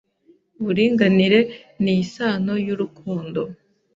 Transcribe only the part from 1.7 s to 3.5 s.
ni isano y'urukundo.